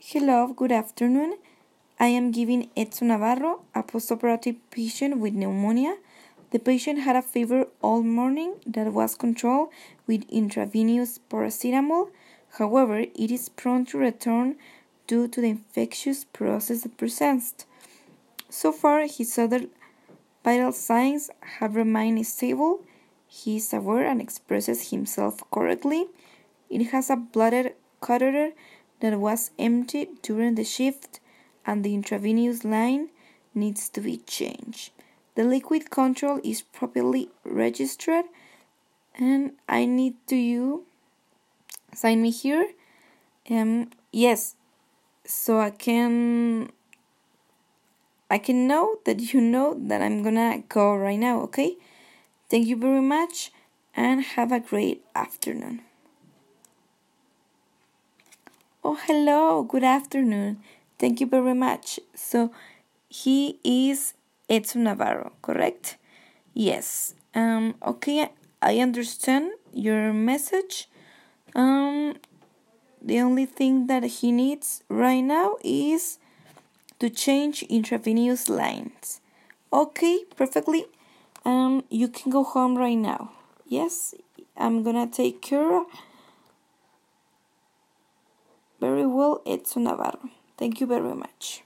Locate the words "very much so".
61.26-62.52